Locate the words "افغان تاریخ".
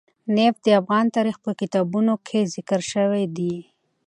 0.81-1.37